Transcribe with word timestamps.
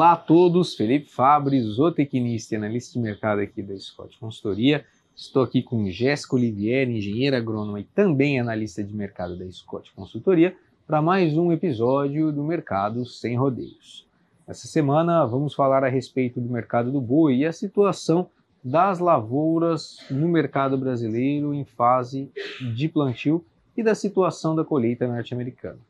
Olá 0.00 0.12
a 0.12 0.16
todos, 0.16 0.74
Felipe 0.74 1.10
Fabri, 1.10 1.60
zootecnista 1.60 2.54
e 2.54 2.56
analista 2.56 2.94
de 2.94 3.00
mercado 3.00 3.42
aqui 3.42 3.62
da 3.62 3.78
Scott 3.78 4.18
Consultoria. 4.18 4.82
Estou 5.14 5.42
aqui 5.42 5.62
com 5.62 5.90
Jéssica 5.90 6.36
Olivieri, 6.36 6.96
engenheira 6.96 7.36
agrônoma 7.36 7.80
e 7.80 7.84
também 7.84 8.40
analista 8.40 8.82
de 8.82 8.94
mercado 8.94 9.36
da 9.36 9.44
Scott 9.52 9.92
Consultoria, 9.92 10.56
para 10.86 11.02
mais 11.02 11.36
um 11.36 11.52
episódio 11.52 12.32
do 12.32 12.42
Mercado 12.42 13.04
Sem 13.04 13.36
Rodeios. 13.36 14.08
Essa 14.48 14.66
semana 14.66 15.26
vamos 15.26 15.52
falar 15.52 15.84
a 15.84 15.90
respeito 15.90 16.40
do 16.40 16.50
mercado 16.50 16.90
do 16.90 16.98
boi 16.98 17.36
e 17.36 17.44
a 17.44 17.52
situação 17.52 18.30
das 18.64 19.00
lavouras 19.00 19.98
no 20.10 20.28
mercado 20.28 20.78
brasileiro 20.78 21.52
em 21.52 21.66
fase 21.66 22.32
de 22.74 22.88
plantio 22.88 23.44
e 23.76 23.82
da 23.82 23.94
situação 23.94 24.56
da 24.56 24.64
colheita 24.64 25.06
norte-americana. 25.06 25.89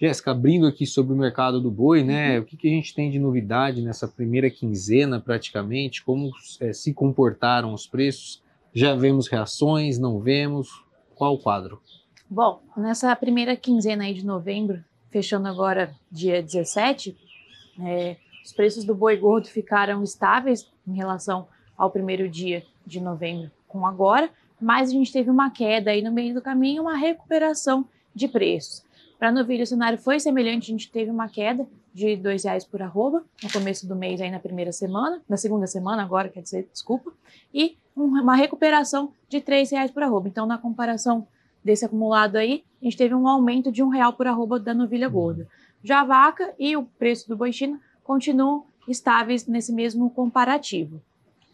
Jéssica, 0.00 0.30
abrindo 0.30 0.66
aqui 0.66 0.86
sobre 0.86 1.12
o 1.12 1.16
mercado 1.16 1.60
do 1.60 1.70
boi, 1.70 2.02
né? 2.02 2.36
Uhum. 2.36 2.42
O 2.42 2.46
que, 2.46 2.56
que, 2.56 2.68
a 2.68 2.70
gente 2.70 2.94
tem 2.94 3.10
de 3.10 3.18
novidade 3.18 3.82
nessa 3.82 4.08
primeira 4.08 4.48
quinzena, 4.48 5.20
praticamente? 5.20 6.02
Como 6.02 6.30
é, 6.58 6.72
se 6.72 6.94
comportaram 6.94 7.74
os 7.74 7.86
preços? 7.86 8.42
Já 8.72 8.94
vemos 8.94 9.28
reações? 9.28 9.98
Não 9.98 10.18
vemos? 10.18 10.82
Qual 11.14 11.34
o 11.34 11.38
quadro? 11.38 11.82
Bom, 12.30 12.62
nessa 12.74 13.14
primeira 13.14 13.54
quinzena 13.54 14.04
aí 14.04 14.14
de 14.14 14.24
novembro, 14.24 14.82
fechando 15.10 15.46
agora 15.46 15.94
dia 16.10 16.42
17, 16.42 17.14
é, 17.82 18.16
os 18.42 18.52
preços 18.52 18.84
do 18.84 18.94
boi 18.94 19.18
gordo 19.18 19.48
ficaram 19.48 20.02
estáveis 20.02 20.66
em 20.88 20.94
relação 20.94 21.46
ao 21.76 21.90
primeiro 21.90 22.26
dia 22.26 22.64
de 22.86 23.00
novembro 23.00 23.50
com 23.68 23.86
agora, 23.86 24.30
mas 24.58 24.88
a 24.88 24.92
gente 24.92 25.12
teve 25.12 25.28
uma 25.28 25.50
queda 25.50 25.90
aí 25.90 26.00
no 26.00 26.10
meio 26.10 26.32
do 26.32 26.40
caminho, 26.40 26.82
uma 26.82 26.96
recuperação 26.96 27.86
de 28.14 28.28
preços. 28.28 28.82
Para 29.20 29.30
novilho, 29.30 29.64
o 29.64 29.66
cenário 29.66 29.98
foi 29.98 30.18
semelhante, 30.18 30.70
a 30.70 30.72
gente 30.72 30.90
teve 30.90 31.10
uma 31.10 31.28
queda 31.28 31.68
de 31.92 32.06
R$ 32.06 32.22
reais 32.42 32.64
por 32.64 32.80
arroba 32.80 33.22
no 33.42 33.52
começo 33.52 33.86
do 33.86 33.94
mês, 33.94 34.18
aí 34.18 34.30
na 34.30 34.40
primeira 34.40 34.72
semana, 34.72 35.20
na 35.28 35.36
segunda 35.36 35.66
semana 35.66 36.02
agora, 36.02 36.30
quer 36.30 36.40
dizer, 36.40 36.66
desculpa, 36.72 37.12
e 37.52 37.76
uma 37.94 38.34
recuperação 38.34 39.12
de 39.28 39.36
R$ 39.36 39.44
reais 39.72 39.90
por 39.90 40.02
arroba. 40.02 40.26
Então, 40.26 40.46
na 40.46 40.56
comparação 40.56 41.28
desse 41.62 41.84
acumulado 41.84 42.36
aí, 42.36 42.64
a 42.80 42.84
gente 42.86 42.96
teve 42.96 43.14
um 43.14 43.28
aumento 43.28 43.70
de 43.70 43.82
um 43.82 43.90
real 43.90 44.14
por 44.14 44.26
arroba 44.26 44.58
da 44.58 44.72
novilha 44.72 45.06
gorda. 45.06 45.46
Já 45.84 46.00
a 46.00 46.04
vaca 46.04 46.54
e 46.58 46.74
o 46.74 46.84
preço 46.84 47.28
do 47.28 47.36
boi 47.36 47.52
chino 47.52 47.78
continuam 48.02 48.64
estáveis 48.88 49.46
nesse 49.46 49.70
mesmo 49.70 50.08
comparativo. 50.08 50.98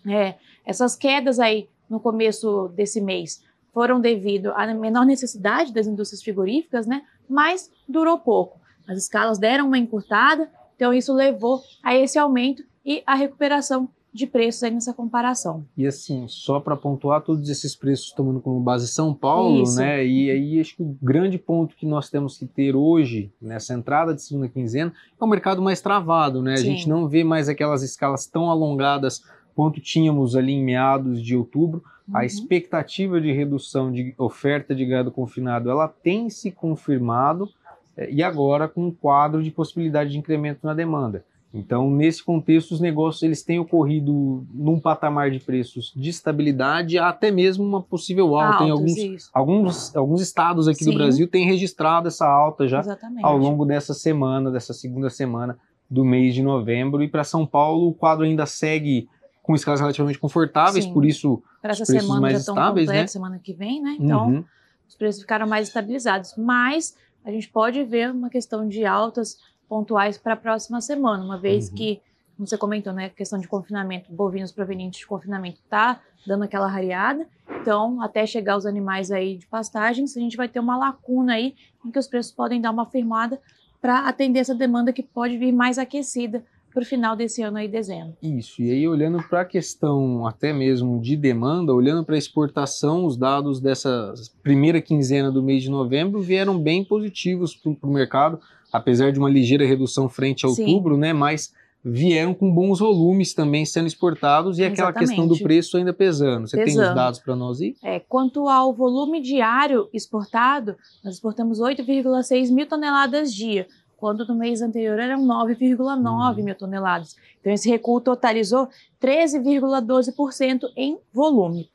É, 0.06 0.37
essas 0.64 0.94
quedas 0.94 1.41
aí 1.41 1.69
no 1.91 1.98
começo 1.98 2.69
desse 2.77 3.00
mês 3.00 3.42
foram 3.77 4.00
devido 4.00 4.53
à 4.53 4.72
menor 4.72 5.05
necessidade 5.05 5.70
das 5.70 5.87
indústrias 5.87 6.22
frigoríficas, 6.22 6.87
né? 6.87 7.03
Mas 7.28 7.70
durou 7.88 8.19
pouco. 8.19 8.60
As 8.88 8.98
escalas 8.98 9.38
deram 9.38 9.66
uma 9.66 9.78
encurtada, 9.78 10.50
então 10.74 10.92
isso 10.92 11.12
levou 11.12 11.60
a 11.82 11.94
esse 11.94 12.19
aumento 12.19 12.62
e 12.84 13.02
a 13.06 13.14
recuperação 13.14 13.88
de 14.16 14.27
preços 14.27 14.62
aí 14.62 14.70
nessa 14.70 14.94
comparação. 14.94 15.66
E 15.77 15.86
assim, 15.86 16.27
só 16.27 16.58
para 16.58 16.74
pontuar, 16.74 17.20
todos 17.20 17.50
esses 17.50 17.77
preços 17.77 18.12
tomando 18.12 18.41
como 18.41 18.58
base 18.58 18.88
São 18.88 19.12
Paulo, 19.12 19.62
Isso. 19.62 19.77
né? 19.77 20.04
E 20.06 20.30
aí 20.30 20.58
acho 20.58 20.74
que 20.74 20.82
o 20.82 20.97
grande 21.02 21.36
ponto 21.36 21.77
que 21.77 21.84
nós 21.84 22.08
temos 22.08 22.38
que 22.38 22.47
ter 22.47 22.74
hoje, 22.74 23.30
nessa 23.41 23.74
entrada 23.74 24.14
de 24.14 24.22
segunda 24.22 24.48
quinzena, 24.48 24.92
é 25.20 25.24
o 25.24 25.28
mercado 25.28 25.60
mais 25.60 25.82
travado, 25.82 26.41
né? 26.41 26.56
Sim. 26.56 26.62
A 26.62 26.66
gente 26.66 26.88
não 26.88 27.06
vê 27.06 27.22
mais 27.22 27.48
aquelas 27.48 27.82
escalas 27.82 28.27
tão 28.27 28.50
alongadas 28.50 29.22
quanto 29.57 29.81
tínhamos 29.81 30.37
ali 30.37 30.53
em 30.53 30.62
meados 30.62 31.23
de 31.23 31.35
outubro. 31.35 31.83
Uhum. 32.07 32.19
A 32.19 32.27
expectativa 32.27 33.19
de 33.19 33.33
redução 33.33 33.91
de 33.91 34.15
oferta 34.19 34.75
de 34.75 34.85
gado 34.85 35.11
confinado 35.11 35.71
ela 35.71 35.89
tem 35.89 36.29
se 36.29 36.51
confirmado 36.53 37.49
é, 37.97 38.12
e 38.12 38.23
agora 38.23 38.69
com 38.69 38.87
um 38.87 38.91
quadro 38.93 39.43
de 39.43 39.51
possibilidade 39.51 40.11
de 40.11 40.19
incremento 40.19 40.61
na 40.62 40.75
demanda. 40.75 41.25
Então, 41.55 41.91
nesse 41.91 42.23
contexto, 42.23 42.73
os 42.73 42.81
negócios 42.81 43.23
eles 43.23 43.43
têm 43.43 43.59
ocorrido 43.59 44.45
num 44.53 44.79
patamar 44.79 45.31
de 45.31 45.41
preços 45.41 45.91
de 45.97 46.11
estabilidade, 46.11 46.99
até 46.99 47.31
mesmo 47.31 47.65
uma 47.65 47.81
possível 47.81 48.37
alta. 48.37 48.65
Altos, 48.65 48.66
em 48.66 48.71
alguns, 48.71 49.31
alguns, 49.33 49.97
alguns 49.97 50.21
estados 50.21 50.69
aqui 50.69 50.84
Sim. 50.84 50.91
do 50.91 50.99
Brasil 50.99 51.27
têm 51.27 51.47
registrado 51.47 52.09
essa 52.09 52.28
alta 52.28 52.69
já 52.69 52.81
Exatamente. 52.81 53.25
ao 53.25 53.39
longo 53.39 53.65
dessa 53.65 53.95
semana, 53.95 54.50
dessa 54.50 54.75
segunda 54.75 55.09
semana 55.09 55.56
do 55.89 56.05
mês 56.05 56.34
de 56.34 56.43
novembro. 56.43 57.03
E 57.03 57.09
para 57.09 57.25
São 57.25 57.47
Paulo, 57.47 57.89
o 57.89 57.95
quadro 57.95 58.27
ainda 58.27 58.45
segue 58.45 59.09
com 59.47 59.55
escalas 59.55 59.81
relativamente 59.81 60.19
confortáveis, 60.19 60.84
Sim. 60.84 60.93
por 60.93 61.05
isso 61.05 61.41
para 61.62 61.71
essa 61.71 61.84
semana 61.84 62.21
mais 62.21 62.33
já 62.33 62.41
estão 62.41 62.55
estáveis, 62.57 62.89
né? 62.89 63.07
semana 63.07 63.39
que 63.39 63.53
vem, 63.53 63.81
né? 63.81 63.97
Então, 64.01 64.29
uhum. 64.29 64.45
os 64.89 64.97
preços 64.97 65.21
ficaram 65.21 65.47
mais 65.47 65.69
estabilizados. 65.69 66.34
Mas 66.37 66.97
a 67.25 67.31
gente 67.31 67.49
pode 67.49 67.84
ver 67.84 68.11
uma 68.11 68.29
questão 68.29 68.67
de 68.67 68.84
altas 68.84 69.39
pontuais 69.69 70.19
para 70.19 70.33
a 70.33 70.37
próxima 70.37 70.81
semana, 70.81 71.23
uma 71.25 71.39
vez 71.39 71.69
uhum. 71.69 71.77
que, 71.77 72.03
como 72.37 72.49
você 72.49 72.59
comentou, 72.59 72.93
né, 72.93 73.07
a 73.07 73.11
questão 73.11 73.39
de 73.39 73.47
confinamento, 73.47 74.12
bovinos 74.12 74.51
provenientes 74.51 74.99
de 74.99 75.07
confinamento 75.07 75.61
está 75.61 76.01
dando 76.27 76.43
aquela 76.43 76.67
rareada. 76.67 77.25
Então, 77.61 78.03
até 78.03 78.27
chegar 78.27 78.57
os 78.57 78.67
animais 78.67 79.13
aí 79.13 79.39
de 79.39 79.47
pastagens, 79.47 80.17
a 80.17 80.21
gente 80.21 80.37
vai 80.37 80.49
ter 80.49 80.59
uma 80.59 80.77
lacuna 80.77 81.34
aí 81.34 81.55
em 81.84 81.91
que 81.93 81.99
os 82.01 82.09
preços 82.09 82.33
podem 82.33 82.61
dar 82.61 82.73
uma 82.73 82.87
firmada 82.87 83.41
para 83.81 84.09
atender 84.09 84.41
essa 84.41 84.57
demanda 84.57 84.93
que 84.93 85.05
pode 85.05 85.39
vir 85.39 85.53
mais 85.53 85.78
aquecida 85.78 86.45
para 86.76 86.82
o 86.82 86.87
final 86.87 87.16
desse 87.16 87.41
ano 87.41 87.56
aí, 87.56 87.66
dezembro. 87.66 88.14
Isso, 88.22 88.60
e 88.60 88.70
aí 88.70 88.87
olhando 88.87 89.22
para 89.22 89.41
a 89.41 89.44
questão 89.47 90.26
até 90.26 90.53
mesmo 90.53 91.00
de 91.00 91.16
demanda, 91.16 91.72
olhando 91.72 92.04
para 92.04 92.16
a 92.16 92.19
exportação, 92.19 93.06
os 93.06 93.16
dados 93.16 93.59
dessa 93.59 94.12
primeira 94.42 94.82
quinzena 94.82 95.32
do 95.32 95.42
mês 95.42 95.62
de 95.62 95.70
novembro 95.70 96.20
vieram 96.20 96.60
bem 96.60 96.84
positivos 96.84 97.56
para 97.56 97.88
o 97.88 97.91
mercado, 97.91 98.38
apesar 98.70 99.10
de 99.10 99.19
uma 99.19 99.31
ligeira 99.31 99.65
redução 99.65 100.06
frente 100.06 100.44
a 100.44 100.50
outubro, 100.50 100.97
Sim. 100.97 101.00
né? 101.00 101.12
Mas 101.15 101.50
vieram 101.82 102.34
com 102.34 102.53
bons 102.53 102.81
volumes 102.81 103.32
também 103.32 103.65
sendo 103.65 103.86
exportados 103.86 104.59
e 104.59 104.62
Exatamente. 104.62 104.81
aquela 104.81 104.92
questão 104.92 105.26
do 105.26 105.38
preço 105.38 105.78
ainda 105.78 105.94
pesando. 105.94 106.47
Você 106.47 106.59
pesando. 106.59 106.81
tem 106.82 106.88
os 106.91 106.94
dados 106.94 107.20
para 107.20 107.34
nós 107.34 107.59
aí? 107.59 107.75
É, 107.82 108.00
quanto 108.00 108.48
ao 108.48 108.75
volume 108.75 109.22
diário 109.22 109.88
exportado, 109.94 110.76
nós 111.03 111.15
exportamos 111.15 111.59
8,6 111.59 112.53
mil 112.53 112.66
toneladas 112.66 113.32
dia, 113.32 113.66
quando 113.97 114.27
no 114.27 114.34
mês 114.34 114.61
anterior 114.62 114.99
eram 114.99 115.25
9,9 115.25 116.39
uhum. 116.39 116.45
mil 116.45 116.55
toneladas. 116.55 117.17
Então, 117.41 117.53
esse 117.53 117.69
recuo 117.69 118.01
totalizou 118.01 118.69
13,12% 119.01 120.65
em 120.77 120.99
volume. 121.12 121.71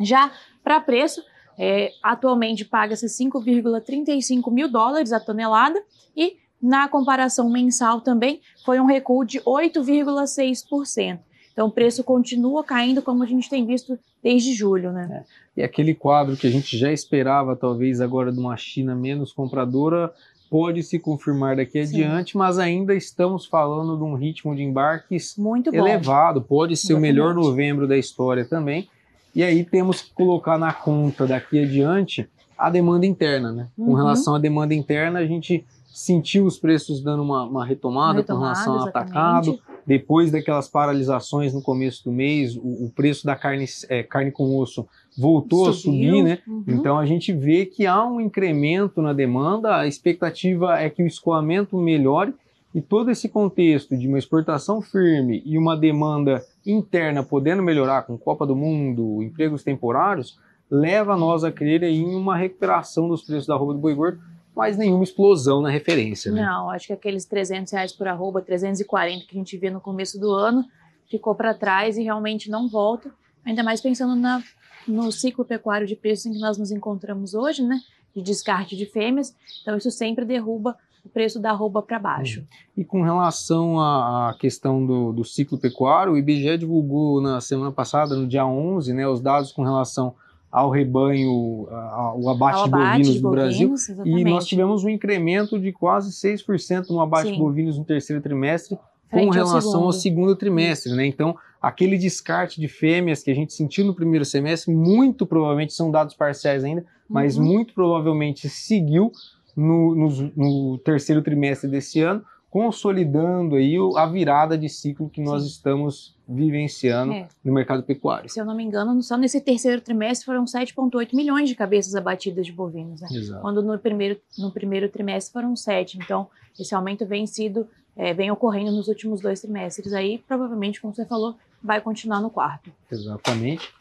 Já 0.00 0.30
para 0.62 0.80
preço, 0.80 1.22
é, 1.58 1.92
atualmente 2.02 2.64
paga-se 2.64 3.06
5,35 3.06 4.50
mil 4.52 4.70
dólares 4.70 5.12
a 5.12 5.18
tonelada 5.18 5.82
e 6.16 6.36
na 6.60 6.88
comparação 6.88 7.50
mensal 7.50 8.00
também 8.00 8.40
foi 8.64 8.80
um 8.80 8.86
recuo 8.86 9.24
de 9.24 9.40
8,6%. 9.40 11.20
Então 11.52 11.66
o 11.66 11.72
preço 11.72 12.04
continua 12.04 12.62
caindo 12.62 13.02
como 13.02 13.24
a 13.24 13.26
gente 13.26 13.50
tem 13.50 13.66
visto 13.66 13.98
desde 14.22 14.52
julho, 14.54 14.92
né? 14.92 15.24
É. 15.56 15.60
E 15.60 15.62
aquele 15.64 15.92
quadro 15.92 16.36
que 16.36 16.46
a 16.46 16.50
gente 16.50 16.78
já 16.78 16.92
esperava, 16.92 17.56
talvez 17.56 18.00
agora 18.00 18.30
de 18.30 18.38
uma 18.38 18.56
China 18.56 18.94
menos 18.94 19.32
compradora, 19.32 20.14
pode 20.50 20.82
se 20.82 20.98
confirmar 20.98 21.56
daqui 21.56 21.84
Sim. 21.86 22.02
adiante, 22.02 22.36
mas 22.36 22.58
ainda 22.58 22.94
estamos 22.94 23.46
falando 23.46 23.96
de 23.96 24.02
um 24.02 24.14
ritmo 24.14 24.54
de 24.54 24.62
embarques 24.62 25.36
Muito 25.36 25.74
elevado. 25.74 26.42
Pode 26.42 26.76
ser 26.76 26.92
Exatamente. 26.92 26.98
o 26.98 27.14
melhor 27.14 27.34
novembro 27.34 27.86
da 27.86 27.96
história 27.96 28.44
também. 28.44 28.88
E 29.34 29.42
aí 29.42 29.64
temos 29.64 30.02
que 30.02 30.12
colocar 30.12 30.58
na 30.58 30.72
conta 30.72 31.26
daqui 31.26 31.62
adiante 31.62 32.28
a 32.56 32.68
demanda 32.70 33.06
interna, 33.06 33.52
né? 33.52 33.68
Uhum. 33.76 33.86
Com 33.86 33.94
relação 33.94 34.34
à 34.34 34.38
demanda 34.38 34.74
interna, 34.74 35.20
a 35.20 35.26
gente 35.26 35.64
sentiu 35.92 36.44
os 36.44 36.58
preços 36.58 37.02
dando 37.02 37.22
uma, 37.22 37.44
uma, 37.44 37.64
retomada, 37.64 38.12
uma 38.12 38.20
retomada, 38.20 38.24
com 38.24 38.40
relação 38.40 38.74
ao 38.74 38.88
atacado. 38.88 39.58
Depois 39.86 40.30
daquelas 40.30 40.68
paralisações 40.68 41.54
no 41.54 41.62
começo 41.62 42.04
do 42.04 42.12
mês, 42.12 42.56
o, 42.56 42.60
o 42.86 42.92
preço 42.94 43.24
da 43.24 43.34
carne, 43.34 43.64
é, 43.88 44.02
carne 44.02 44.30
com 44.30 44.58
osso 44.58 44.86
voltou 45.16 45.72
Subiu. 45.72 45.72
a 45.72 46.12
subir, 46.12 46.22
né? 46.22 46.38
Uhum. 46.46 46.64
Então 46.68 46.98
a 46.98 47.06
gente 47.06 47.32
vê 47.32 47.64
que 47.64 47.86
há 47.86 48.04
um 48.04 48.20
incremento 48.20 49.00
na 49.00 49.14
demanda, 49.14 49.76
a 49.76 49.86
expectativa 49.86 50.78
é 50.78 50.90
que 50.90 51.02
o 51.02 51.06
escoamento 51.06 51.76
melhore 51.78 52.34
e 52.74 52.82
todo 52.82 53.10
esse 53.10 53.30
contexto 53.30 53.96
de 53.96 54.06
uma 54.06 54.18
exportação 54.18 54.82
firme 54.82 55.42
e 55.44 55.56
uma 55.56 55.74
demanda 55.74 56.44
interna 56.66 57.22
podendo 57.22 57.62
melhorar 57.62 58.02
com 58.02 58.18
Copa 58.18 58.46
do 58.46 58.54
Mundo, 58.54 59.22
empregos 59.22 59.64
temporários, 59.64 60.38
leva 60.70 61.16
nós 61.16 61.44
a 61.44 61.50
crer 61.50 61.82
em 61.82 62.14
uma 62.14 62.36
recuperação 62.36 63.08
dos 63.08 63.22
preços 63.22 63.46
da 63.46 63.56
roupa 63.56 63.72
do 63.72 63.80
boi 63.80 63.94
gordo 63.94 64.20
mas 64.58 64.76
nenhuma 64.76 65.04
explosão 65.04 65.62
na 65.62 65.70
referência. 65.70 66.32
Né? 66.32 66.42
Não, 66.42 66.68
acho 66.68 66.88
que 66.88 66.92
aqueles 66.92 67.24
300 67.24 67.72
reais 67.72 67.92
por 67.92 68.08
arroba, 68.08 68.42
340 68.42 69.24
que 69.24 69.36
a 69.36 69.38
gente 69.38 69.56
vê 69.56 69.70
no 69.70 69.80
começo 69.80 70.18
do 70.18 70.32
ano, 70.32 70.64
ficou 71.08 71.32
para 71.32 71.54
trás 71.54 71.96
e 71.96 72.02
realmente 72.02 72.50
não 72.50 72.68
volta, 72.68 73.08
ainda 73.44 73.62
mais 73.62 73.80
pensando 73.80 74.16
na, 74.16 74.42
no 74.86 75.12
ciclo 75.12 75.44
pecuário 75.44 75.86
de 75.86 75.94
preços 75.94 76.26
em 76.26 76.32
que 76.32 76.40
nós 76.40 76.58
nos 76.58 76.72
encontramos 76.72 77.34
hoje, 77.34 77.62
né? 77.62 77.80
De 78.12 78.20
descarte 78.20 78.76
de 78.76 78.84
fêmeas, 78.84 79.32
então 79.62 79.76
isso 79.76 79.92
sempre 79.92 80.24
derruba 80.24 80.76
o 81.04 81.08
preço 81.08 81.38
da 81.38 81.50
arroba 81.50 81.80
para 81.80 82.00
baixo. 82.00 82.44
E 82.76 82.84
com 82.84 83.02
relação 83.02 83.78
à 83.80 84.34
questão 84.40 84.84
do, 84.84 85.12
do 85.12 85.24
ciclo 85.24 85.56
pecuário, 85.56 86.14
o 86.14 86.18
IBGE 86.18 86.58
divulgou 86.58 87.20
na 87.22 87.40
semana 87.40 87.70
passada, 87.70 88.16
no 88.16 88.26
dia 88.26 88.44
11, 88.44 88.92
né, 88.92 89.06
os 89.06 89.20
dados 89.20 89.52
com 89.52 89.62
relação 89.62 90.16
ao 90.50 90.70
rebanho, 90.70 91.68
ao 91.70 92.28
abate, 92.30 92.58
ao 92.58 92.64
de 92.64 92.70
bovinos 92.70 93.20
do 93.20 93.30
Brasil. 93.30 93.72
Exatamente. 93.74 94.20
E 94.20 94.24
nós 94.24 94.46
tivemos 94.46 94.84
um 94.84 94.88
incremento 94.88 95.58
de 95.58 95.72
quase 95.72 96.10
6% 96.10 96.88
no 96.88 97.00
abate 97.00 97.28
Sim. 97.28 97.34
de 97.34 97.38
bovinos 97.38 97.78
no 97.78 97.84
terceiro 97.84 98.22
trimestre, 98.22 98.78
Frente 99.08 99.26
com 99.26 99.30
relação 99.30 99.80
ao, 99.80 99.86
ao 99.86 99.92
segundo 99.92 100.36
trimestre, 100.36 100.92
né? 100.92 101.06
Então, 101.06 101.36
aquele 101.60 101.96
descarte 101.96 102.60
de 102.60 102.68
fêmeas 102.68 103.22
que 103.22 103.30
a 103.30 103.34
gente 103.34 103.52
sentiu 103.52 103.84
no 103.84 103.94
primeiro 103.94 104.24
semestre, 104.24 104.72
muito 104.72 105.26
provavelmente 105.26 105.72
são 105.72 105.90
dados 105.90 106.14
parciais 106.14 106.62
ainda, 106.62 106.84
mas 107.08 107.36
uhum. 107.36 107.44
muito 107.44 107.74
provavelmente 107.74 108.48
seguiu 108.48 109.10
no, 109.56 109.94
no, 109.94 110.32
no, 110.36 110.78
terceiro 110.78 111.22
trimestre 111.22 111.68
desse 111.68 112.00
ano, 112.00 112.22
consolidando 112.50 113.56
aí 113.56 113.76
a 113.96 114.06
virada 114.06 114.56
de 114.56 114.68
ciclo 114.68 115.08
que 115.08 115.20
nós 115.20 115.42
Sim. 115.42 115.48
estamos 115.48 116.16
vivenciando 116.26 117.12
é. 117.12 117.28
no 117.44 117.52
mercado 117.52 117.82
pecuário. 117.82 118.28
Se 118.28 118.40
eu 118.40 118.44
não 118.44 118.54
me 118.54 118.62
engano, 118.62 119.02
só 119.02 119.16
nesse 119.16 119.40
terceiro 119.40 119.80
trimestre 119.80 120.24
foram 120.24 120.44
7,8 120.44 121.14
milhões 121.14 121.48
de 121.48 121.54
cabeças 121.54 121.94
abatidas 121.94 122.46
de 122.46 122.52
bovinos, 122.52 123.00
né? 123.00 123.08
Exato. 123.10 123.40
Quando 123.42 123.62
no 123.62 123.78
primeiro, 123.78 124.18
no 124.38 124.50
primeiro 124.50 124.88
trimestre 124.88 125.32
foram 125.32 125.54
7. 125.54 125.98
Então, 125.98 126.28
esse 126.58 126.74
aumento 126.74 127.04
vem 127.06 127.26
sido, 127.26 127.66
é, 127.94 128.14
vem 128.14 128.30
ocorrendo 128.30 128.72
nos 128.72 128.88
últimos 128.88 129.20
dois 129.20 129.40
trimestres. 129.40 129.92
Aí, 129.92 130.18
provavelmente, 130.26 130.80
como 130.80 130.94
você 130.94 131.04
falou, 131.04 131.36
vai 131.62 131.80
continuar 131.80 132.20
no 132.20 132.30
quarto. 132.30 132.70
Exatamente. 132.90 133.72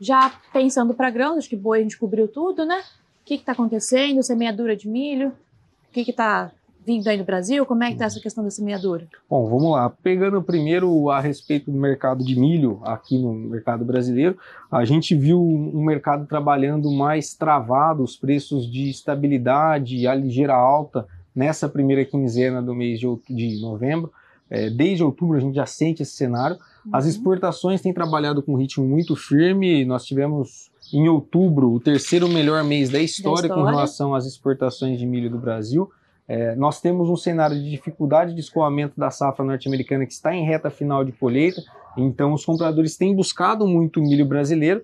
Já 0.00 0.30
pensando 0.52 0.94
para 0.94 1.10
grãos, 1.10 1.38
acho 1.38 1.48
que 1.48 1.56
boi 1.56 1.80
a 1.80 1.82
gente 1.82 1.98
cobriu 1.98 2.28
tudo, 2.28 2.64
né? 2.64 2.78
O 3.22 3.24
que 3.24 3.34
está 3.34 3.52
acontecendo? 3.52 4.22
Semeadura 4.22 4.76
de 4.76 4.88
milho? 4.88 5.28
O 5.88 5.92
que 5.92 6.08
está 6.08 6.52
vindo 6.86 7.08
aí 7.08 7.18
no 7.18 7.24
Brasil? 7.24 7.66
Como 7.66 7.82
é 7.82 7.88
que 7.88 7.94
está 7.94 8.04
essa 8.04 8.20
questão 8.20 8.44
da 8.44 8.50
semeadura? 8.50 9.08
Bom, 9.28 9.48
vamos 9.48 9.72
lá. 9.72 9.90
Pegando 9.90 10.40
primeiro 10.40 11.10
a 11.10 11.20
respeito 11.20 11.70
do 11.70 11.76
mercado 11.76 12.24
de 12.24 12.38
milho 12.38 12.80
aqui 12.84 13.18
no 13.18 13.34
mercado 13.34 13.84
brasileiro, 13.84 14.38
a 14.70 14.84
gente 14.84 15.14
viu 15.14 15.42
um 15.42 15.84
mercado 15.84 16.26
trabalhando 16.26 16.90
mais 16.90 17.34
travado, 17.34 18.04
os 18.04 18.16
preços 18.16 18.70
de 18.70 18.88
estabilidade, 18.88 20.06
a 20.06 20.14
ligeira 20.14 20.54
alta 20.54 21.06
nessa 21.34 21.68
primeira 21.68 22.04
quinzena 22.04 22.62
do 22.62 22.74
mês 22.74 23.00
de, 23.00 23.06
de 23.28 23.60
novembro. 23.60 24.12
É, 24.48 24.70
desde 24.70 25.02
outubro 25.02 25.36
a 25.36 25.40
gente 25.40 25.56
já 25.56 25.66
sente 25.66 26.02
esse 26.02 26.12
cenário. 26.12 26.56
As 26.92 27.04
uhum. 27.04 27.10
exportações 27.10 27.80
têm 27.80 27.92
trabalhado 27.92 28.42
com 28.42 28.52
um 28.52 28.56
ritmo 28.56 28.86
muito 28.86 29.16
firme. 29.16 29.84
Nós 29.84 30.04
tivemos 30.04 30.70
em 30.92 31.08
outubro 31.08 31.72
o 31.72 31.80
terceiro 31.80 32.28
melhor 32.28 32.62
mês 32.62 32.88
da 32.88 33.00
história, 33.00 33.42
da 33.42 33.48
história. 33.48 33.64
com 33.64 33.68
relação 33.68 34.14
às 34.14 34.24
exportações 34.24 34.98
de 34.98 35.04
milho 35.06 35.28
do 35.28 35.38
Brasil. 35.38 35.90
É, 36.28 36.56
nós 36.56 36.80
temos 36.80 37.08
um 37.08 37.16
cenário 37.16 37.56
de 37.56 37.70
dificuldade 37.70 38.34
de 38.34 38.40
escoamento 38.40 38.98
da 38.98 39.10
safra 39.10 39.44
norte-americana 39.44 40.04
que 40.04 40.12
está 40.12 40.34
em 40.34 40.44
reta 40.44 40.70
final 40.70 41.04
de 41.04 41.12
colheita, 41.12 41.62
então 41.96 42.32
os 42.32 42.44
compradores 42.44 42.96
têm 42.96 43.14
buscado 43.14 43.66
muito 43.66 44.00
milho 44.00 44.26
brasileiro 44.26 44.82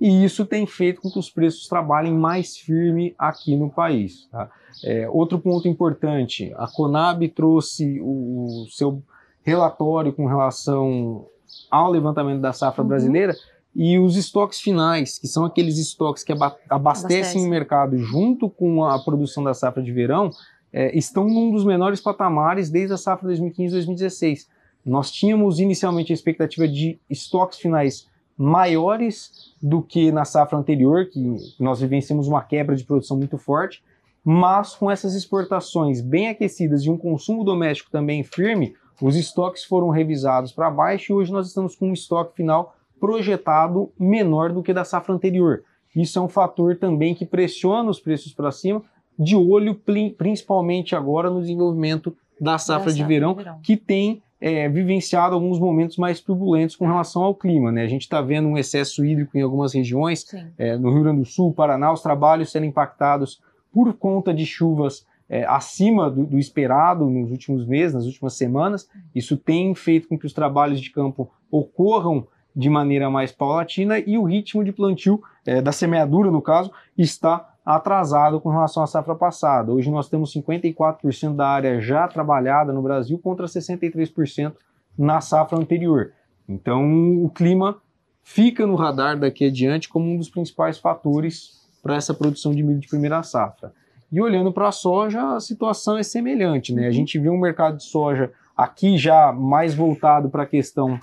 e 0.00 0.24
isso 0.24 0.46
tem 0.46 0.66
feito 0.66 1.02
com 1.02 1.10
que 1.10 1.18
os 1.18 1.30
preços 1.30 1.68
trabalhem 1.68 2.14
mais 2.14 2.56
firme 2.56 3.14
aqui 3.18 3.54
no 3.54 3.68
país. 3.68 4.26
Tá? 4.32 4.50
É, 4.82 5.08
outro 5.10 5.38
ponto 5.38 5.68
importante, 5.68 6.52
a 6.56 6.66
Conab 6.66 7.28
trouxe 7.28 8.00
o, 8.00 8.64
o, 8.64 8.66
seu 8.70 9.02
relatório 9.42 10.12
com 10.12 10.26
relação 10.26 11.26
ao 11.70 11.90
levantamento 11.90 12.40
da 12.40 12.52
safra 12.52 12.82
uhum. 12.82 12.88
brasileira 12.88 13.36
e 13.76 13.98
os 13.98 14.16
estoques 14.16 14.60
finais, 14.60 15.18
que 15.18 15.28
são 15.28 15.44
aqueles 15.44 15.78
estoques 15.78 16.24
que 16.24 16.32
abastecem 16.32 16.70
Abastece. 16.70 17.38
o 17.38 17.48
mercado 17.48 17.98
junto 17.98 18.48
com 18.48 18.84
a 18.84 18.98
produção 18.98 19.44
da 19.44 19.54
safra 19.54 19.82
de 19.82 19.92
verão, 19.92 20.30
é, 20.72 20.96
estão 20.96 21.28
num 21.28 21.50
dos 21.50 21.64
menores 21.64 22.00
patamares 22.00 22.70
desde 22.70 22.94
a 22.94 22.96
safra 22.96 23.28
2015-2016. 23.30 24.46
Nós 24.84 25.10
tínhamos 25.10 25.58
inicialmente 25.58 26.12
a 26.12 26.14
expectativa 26.14 26.66
de 26.66 26.98
estoques 27.08 27.58
finais 27.58 28.08
maiores 28.36 29.54
do 29.60 29.82
que 29.82 30.10
na 30.10 30.24
safra 30.24 30.58
anterior, 30.58 31.06
que 31.06 31.36
nós 31.58 31.80
vivenciamos 31.80 32.26
uma 32.26 32.42
quebra 32.42 32.74
de 32.74 32.84
produção 32.84 33.16
muito 33.16 33.36
forte, 33.36 33.82
mas 34.24 34.74
com 34.74 34.90
essas 34.90 35.14
exportações 35.14 36.00
bem 36.00 36.28
aquecidas 36.28 36.82
e 36.82 36.90
um 36.90 36.96
consumo 36.96 37.44
doméstico 37.44 37.90
também 37.90 38.22
firme, 38.22 38.74
os 39.00 39.16
estoques 39.16 39.64
foram 39.64 39.88
revisados 39.90 40.52
para 40.52 40.70
baixo 40.70 41.12
e 41.12 41.14
hoje 41.14 41.32
nós 41.32 41.48
estamos 41.48 41.74
com 41.74 41.88
um 41.88 41.92
estoque 41.92 42.36
final 42.36 42.74
projetado 42.98 43.90
menor 43.98 44.52
do 44.52 44.62
que 44.62 44.74
da 44.74 44.84
safra 44.84 45.14
anterior. 45.14 45.62
Isso 45.96 46.18
é 46.18 46.22
um 46.22 46.28
fator 46.28 46.76
também 46.76 47.14
que 47.14 47.26
pressiona 47.26 47.90
os 47.90 47.98
preços 47.98 48.32
para 48.32 48.52
cima, 48.52 48.82
de 49.20 49.36
olho 49.36 49.78
principalmente 50.16 50.96
agora 50.96 51.28
no 51.28 51.42
desenvolvimento 51.42 52.16
da 52.40 52.56
safra, 52.56 52.90
da 52.90 52.96
de, 52.96 53.04
verão, 53.04 53.34
de, 53.34 53.44
verão, 53.44 53.60
que 53.62 53.76
tem 53.76 54.22
é, 54.40 54.66
vivenciado 54.66 55.34
alguns 55.34 55.58
momentos 55.58 55.98
mais 55.98 56.20
turbulentos 56.20 56.74
com 56.74 56.86
relação 56.86 57.22
ao 57.22 57.34
clima. 57.34 57.70
Né? 57.70 57.82
A 57.82 57.86
gente 57.88 58.02
está 58.02 58.22
vendo 58.22 58.48
um 58.48 58.56
excesso 58.56 59.04
hídrico 59.04 59.36
em 59.36 59.42
algumas 59.42 59.74
regiões, 59.74 60.24
é, 60.56 60.78
no 60.78 60.90
Rio 60.90 61.02
Grande 61.02 61.20
do 61.20 61.26
Sul, 61.26 61.52
Paraná, 61.52 61.92
os 61.92 62.00
trabalhos 62.00 62.50
sendo 62.50 62.64
impactados 62.64 63.42
por 63.70 63.92
conta 63.92 64.32
de 64.32 64.46
chuvas 64.46 65.06
é, 65.28 65.44
acima 65.44 66.10
do, 66.10 66.24
do, 66.24 66.38
esperado 66.38 67.04
nos 67.04 67.30
últimos 67.30 67.66
meses, 67.66 67.94
nas 67.94 68.06
últimas 68.06 68.32
semanas. 68.32 68.88
Isso 69.14 69.36
tem 69.36 69.74
feito 69.74 70.08
com 70.08 70.18
que 70.18 70.26
os 70.26 70.32
trabalhos 70.32 70.80
de 70.80 70.90
campo 70.90 71.30
ocorram 71.50 72.26
de 72.56 72.70
maneira 72.70 73.10
mais 73.10 73.30
paulatina 73.30 73.98
e 73.98 74.18
o 74.18 74.24
ritmo 74.24 74.64
de 74.64 74.72
plantio, 74.72 75.22
é, 75.46 75.60
da 75.60 75.72
semeadura 75.72 76.30
no 76.30 76.42
caso, 76.42 76.72
está 76.96 77.49
atrasado 77.64 78.40
com 78.40 78.48
relação 78.48 78.82
à 78.82 78.86
safra 78.86 79.14
passada. 79.14 79.72
Hoje 79.72 79.90
nós 79.90 80.08
temos 80.08 80.34
54% 80.34 81.34
da 81.34 81.48
área 81.48 81.80
já 81.80 82.08
trabalhada 82.08 82.72
no 82.72 82.82
Brasil 82.82 83.18
contra 83.18 83.46
63% 83.46 84.52
na 84.98 85.20
safra 85.20 85.58
anterior. 85.58 86.12
Então 86.48 87.22
o 87.24 87.30
clima 87.30 87.76
fica 88.22 88.66
no 88.66 88.74
radar 88.74 89.18
daqui 89.18 89.46
adiante 89.46 89.88
como 89.88 90.10
um 90.10 90.16
dos 90.16 90.28
principais 90.28 90.78
fatores 90.78 91.60
para 91.82 91.96
essa 91.96 92.12
produção 92.12 92.52
de 92.52 92.62
milho 92.62 92.80
de 92.80 92.88
primeira 92.88 93.22
safra. 93.22 93.72
E 94.12 94.20
olhando 94.20 94.52
para 94.52 94.68
a 94.68 94.72
soja, 94.72 95.34
a 95.34 95.40
situação 95.40 95.96
é 95.96 96.02
semelhante. 96.02 96.74
Né? 96.74 96.86
A 96.86 96.90
gente 96.90 97.18
vê 97.18 97.28
um 97.28 97.38
mercado 97.38 97.76
de 97.76 97.84
soja 97.84 98.32
aqui 98.56 98.98
já 98.98 99.32
mais 99.32 99.74
voltado 99.74 100.28
para 100.28 100.42
a 100.42 100.46
questão 100.46 100.98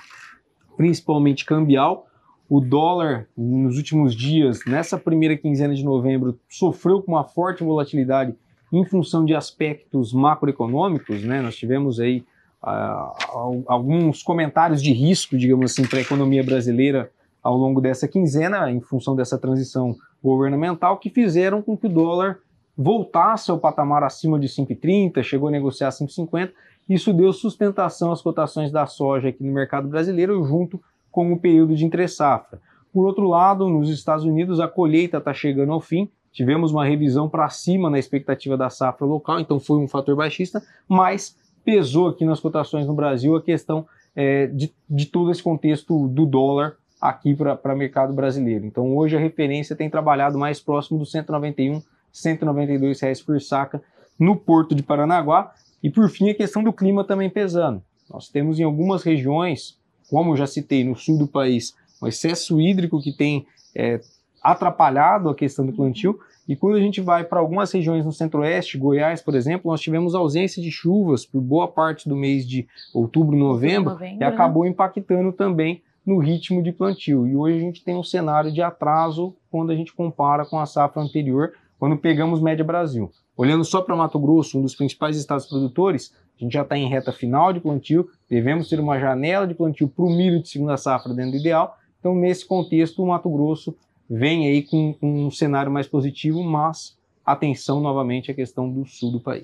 principalmente 0.75 1.45
cambial, 1.45 2.06
o 2.49 2.61
dólar, 2.61 3.27
nos 3.37 3.77
últimos 3.77 4.15
dias, 4.15 4.59
nessa 4.65 4.97
primeira 4.97 5.35
quinzena 5.35 5.75
de 5.75 5.83
novembro, 5.83 6.39
sofreu 6.47 7.01
com 7.01 7.11
uma 7.11 7.23
forte 7.23 7.63
volatilidade 7.63 8.33
em 8.71 8.85
função 8.85 9.25
de 9.25 9.35
aspectos 9.35 10.13
macroeconômicos. 10.13 11.23
Né? 11.23 11.41
Nós 11.41 11.57
tivemos 11.57 11.99
aí 11.99 12.23
uh, 12.63 13.63
alguns 13.67 14.23
comentários 14.23 14.81
de 14.81 14.93
risco, 14.93 15.37
digamos 15.37 15.71
assim, 15.71 15.85
para 15.85 15.99
a 15.99 16.01
economia 16.01 16.43
brasileira 16.43 17.11
ao 17.43 17.57
longo 17.57 17.81
dessa 17.81 18.07
quinzena, 18.07 18.71
em 18.71 18.79
função 18.81 19.15
dessa 19.15 19.37
transição 19.37 19.95
governamental, 20.23 20.97
que 20.97 21.09
fizeram 21.09 21.61
com 21.61 21.77
que 21.77 21.87
o 21.87 21.89
dólar 21.89 22.39
voltasse 22.77 23.51
ao 23.51 23.59
patamar 23.59 24.03
acima 24.03 24.39
de 24.39 24.47
5,30, 24.47 25.21
chegou 25.23 25.49
a 25.49 25.51
negociar 25.51 25.89
5,50. 25.89 26.51
Isso 26.87 27.13
deu 27.13 27.33
sustentação 27.33 28.11
às 28.11 28.21
cotações 28.21 28.71
da 28.71 28.85
soja 28.85 29.29
aqui 29.29 29.43
no 29.43 29.51
mercado 29.51 29.87
brasileiro, 29.87 30.43
junto 30.45 30.81
com 31.11 31.31
o 31.31 31.39
período 31.39 31.75
de 31.75 31.85
entre-safra. 31.85 32.59
Por 32.93 33.05
outro 33.05 33.27
lado, 33.27 33.69
nos 33.69 33.89
Estados 33.89 34.25
Unidos, 34.25 34.59
a 34.59 34.67
colheita 34.67 35.17
está 35.17 35.33
chegando 35.33 35.71
ao 35.71 35.81
fim, 35.81 36.09
tivemos 36.31 36.71
uma 36.71 36.85
revisão 36.85 37.29
para 37.29 37.49
cima 37.49 37.89
na 37.89 37.99
expectativa 37.99 38.57
da 38.57 38.69
safra 38.69 39.05
local, 39.05 39.39
então 39.39 39.59
foi 39.59 39.77
um 39.77 39.87
fator 39.87 40.15
baixista, 40.15 40.61
mas 40.87 41.35
pesou 41.63 42.07
aqui 42.07 42.23
nas 42.25 42.39
cotações 42.39 42.85
no 42.85 42.93
Brasil 42.93 43.35
a 43.35 43.41
questão 43.41 43.85
é, 44.15 44.47
de, 44.47 44.73
de 44.89 45.05
todo 45.05 45.31
esse 45.31 45.43
contexto 45.43 46.07
do 46.07 46.25
dólar 46.25 46.77
aqui 46.99 47.35
para 47.35 47.73
o 47.73 47.77
mercado 47.77 48.13
brasileiro. 48.13 48.65
Então 48.65 48.95
hoje 48.95 49.15
a 49.15 49.19
referência 49.19 49.75
tem 49.75 49.89
trabalhado 49.89 50.37
mais 50.37 50.59
próximo 50.59 50.97
dos 50.97 51.11
191, 51.11 51.81
192 52.11 52.99
reais 52.99 53.21
por 53.21 53.39
saca 53.41 53.81
no 54.19 54.35
porto 54.35 54.73
de 54.73 54.81
Paranaguá. 54.81 55.53
E 55.83 55.89
por 55.89 56.09
fim 56.09 56.29
a 56.29 56.35
questão 56.35 56.63
do 56.63 56.73
clima 56.73 57.03
também 57.03 57.29
pesando. 57.29 57.83
Nós 58.09 58.29
temos 58.29 58.59
em 58.59 58.63
algumas 58.63 59.03
regiões 59.03 59.76
como 60.09 60.31
eu 60.31 60.37
já 60.37 60.47
citei, 60.47 60.83
no 60.83 60.95
sul 60.95 61.17
do 61.17 61.27
país, 61.27 61.75
um 62.01 62.07
excesso 62.07 62.59
hídrico 62.61 63.01
que 63.01 63.15
tem 63.15 63.45
é, 63.75 63.99
atrapalhado 64.41 65.29
a 65.29 65.35
questão 65.35 65.65
do 65.65 65.73
plantio. 65.73 66.19
E 66.47 66.55
quando 66.55 66.75
a 66.75 66.79
gente 66.79 67.01
vai 67.01 67.25
para 67.25 67.39
algumas 67.39 67.71
regiões 67.71 68.05
no 68.05 68.11
centro-oeste, 68.13 68.77
Goiás, 68.77 69.21
por 69.21 69.35
exemplo, 69.35 69.69
nós 69.69 69.81
tivemos 69.81 70.15
ausência 70.15 70.61
de 70.61 70.71
chuvas 70.71 71.25
por 71.25 71.41
boa 71.41 71.67
parte 71.67 72.07
do 72.07 72.15
mês 72.15 72.47
de 72.47 72.65
outubro, 72.93 73.35
novembro, 73.35 73.91
novembro 73.91 74.21
e 74.21 74.23
acabou 74.23 74.63
né? 74.63 74.69
impactando 74.69 75.33
também 75.33 75.81
no 76.05 76.19
ritmo 76.19 76.63
de 76.63 76.71
plantio. 76.71 77.27
E 77.27 77.35
hoje 77.35 77.57
a 77.57 77.59
gente 77.59 77.83
tem 77.83 77.97
um 77.97 78.03
cenário 78.03 78.49
de 78.49 78.61
atraso 78.61 79.35
quando 79.51 79.71
a 79.71 79.75
gente 79.75 79.93
compara 79.93 80.45
com 80.45 80.57
a 80.57 80.65
safra 80.65 81.01
anterior, 81.01 81.51
quando 81.77 81.97
pegamos 81.97 82.39
média 82.39 82.63
Brasil. 82.63 83.11
Olhando 83.35 83.65
só 83.65 83.81
para 83.81 83.95
Mato 83.95 84.17
Grosso, 84.17 84.57
um 84.57 84.61
dos 84.61 84.73
principais 84.73 85.17
estados 85.17 85.45
produtores, 85.45 86.13
a 86.39 86.43
gente 86.43 86.53
já 86.53 86.61
está 86.61 86.77
em 86.77 86.87
reta 86.87 87.11
final 87.11 87.51
de 87.51 87.59
plantio, 87.59 88.09
devemos 88.29 88.69
ter 88.69 88.79
uma 88.79 88.99
janela 88.99 89.47
de 89.47 89.53
plantio 89.53 89.87
para 89.87 90.05
o 90.05 90.09
milho 90.09 90.41
de 90.41 90.49
segunda 90.49 90.77
safra 90.77 91.13
dentro 91.13 91.31
do 91.31 91.37
ideal. 91.37 91.77
Então, 91.99 92.15
nesse 92.15 92.45
contexto, 92.45 93.01
o 93.01 93.07
Mato 93.07 93.29
Grosso 93.29 93.75
vem 94.09 94.47
aí 94.47 94.63
com, 94.63 94.93
com 94.93 95.25
um 95.25 95.31
cenário 95.31 95.71
mais 95.71 95.87
positivo, 95.87 96.43
mas 96.43 96.97
atenção 97.25 97.81
novamente 97.81 98.31
à 98.31 98.33
questão 98.33 98.71
do 98.71 98.85
sul 98.85 99.11
do 99.11 99.19
país. 99.19 99.43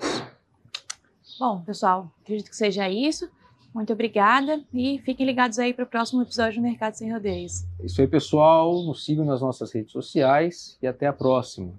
Bom, 1.38 1.60
pessoal, 1.60 2.10
acredito 2.22 2.48
que 2.48 2.56
seja 2.56 2.88
isso. 2.88 3.28
Muito 3.74 3.92
obrigada 3.92 4.62
e 4.72 5.00
fiquem 5.00 5.26
ligados 5.26 5.58
aí 5.58 5.74
para 5.74 5.84
o 5.84 5.86
próximo 5.86 6.22
episódio 6.22 6.60
do 6.60 6.62
Mercado 6.62 6.94
Sem 6.94 7.12
Rodeios. 7.12 7.64
É 7.80 7.86
isso 7.86 8.00
aí, 8.00 8.06
pessoal. 8.06 8.84
Nos 8.84 9.04
sigam 9.04 9.24
nas 9.24 9.40
nossas 9.40 9.72
redes 9.72 9.90
sociais 9.90 10.78
e 10.80 10.86
até 10.86 11.08
a 11.08 11.12
próxima. 11.12 11.72